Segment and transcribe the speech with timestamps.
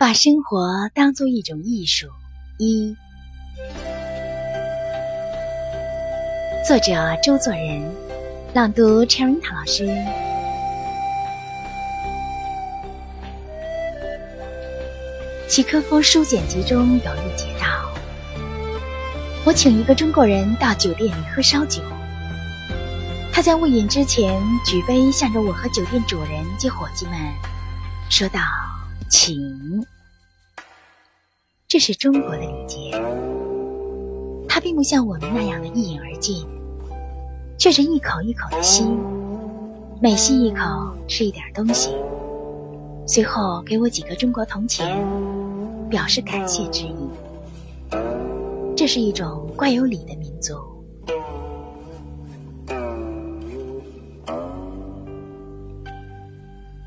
[0.00, 2.06] 把生活当做一种艺术。
[2.56, 2.96] 一，
[6.64, 7.92] 作者周作人，
[8.54, 9.88] 朗读 Cherry 老师。
[15.48, 17.66] 契诃夫书简集中有一节道
[19.44, 21.82] ：“我请一个中国人到酒店里喝烧酒，
[23.32, 27.14] 他在未饮之前举杯向着我和酒店主人及伙计们
[28.08, 28.38] 说道
[29.10, 29.38] ：‘请。’
[31.68, 32.90] 这是中国的礼节，
[34.48, 36.46] 他并不像我们那样的一饮而尽，
[37.58, 38.84] 却是一口一口的吸，
[40.00, 40.64] 每吸一口
[41.06, 41.94] 吃一点东西。”
[43.06, 45.02] 随后给我几个中国铜钱，
[45.88, 46.94] 表示感谢之意。
[48.76, 50.54] 这是一种怪有礼的民族。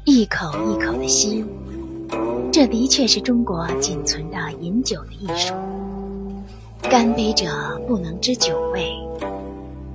[0.05, 1.43] 一口一口的吸，
[2.51, 5.53] 这的确是中国仅存的饮酒的艺术。
[6.89, 7.45] 干杯者
[7.87, 8.91] 不能知酒味，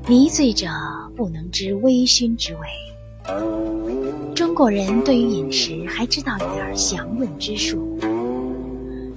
[0.08, 0.68] 迷醉者
[1.16, 2.60] 不能知微醺之味。
[4.34, 7.98] 中国人对于饮食还知道一点详论之术，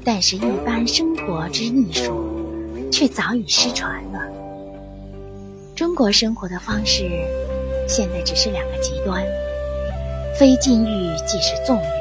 [0.03, 2.25] 但是，一般生活之艺术
[2.91, 4.19] 却早已失传了。
[5.75, 7.09] 中国生活的方式，
[7.87, 9.23] 现在只是两个极端：
[10.37, 11.98] 非禁欲即是纵欲，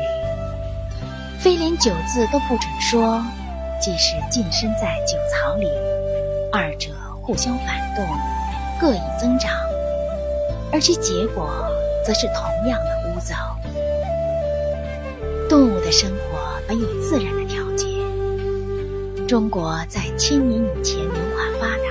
[1.38, 3.24] 非连酒字都不准说，
[3.80, 5.68] 即是近身在酒槽里。
[6.52, 6.90] 二者
[7.22, 8.04] 互相反动，
[8.80, 9.50] 各以增长，
[10.72, 11.50] 而其结果。
[12.08, 13.34] 则是同样的污糟。
[15.46, 17.86] 动物的生活本有自然的调节。
[19.26, 21.84] 中国在千年以前文化发达，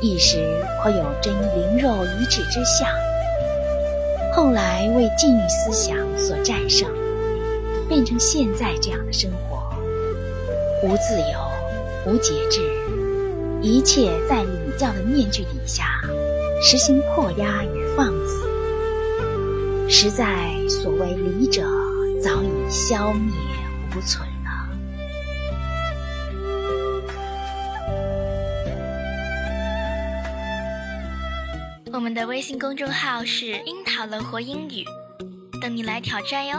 [0.00, 2.88] 一时颇有真灵肉一致之象，
[4.32, 6.88] 后来为禁欲思想所战胜，
[7.90, 9.74] 变成现在这样的生活：
[10.84, 11.50] 无自由，
[12.06, 12.60] 无节制，
[13.60, 16.00] 一切在礼教的面具底下，
[16.62, 18.48] 实行迫压与放肆。
[19.88, 21.68] 实在，所谓礼者
[22.22, 23.32] 早已消灭
[23.96, 24.68] 无存了。
[31.92, 34.84] 我们的微信公众号是“樱桃乐活英语”，
[35.60, 36.56] 等你来挑战哟。